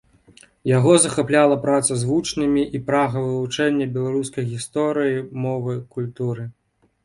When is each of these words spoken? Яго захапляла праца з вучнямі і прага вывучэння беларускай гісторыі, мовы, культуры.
Яго 0.77 0.93
захапляла 1.03 1.57
праца 1.65 1.97
з 1.99 2.03
вучнямі 2.13 2.63
і 2.79 2.83
прага 2.89 3.17
вывучэння 3.27 3.91
беларускай 4.01 4.51
гісторыі, 4.57 5.17
мовы, 5.49 5.81
культуры. 5.97 6.53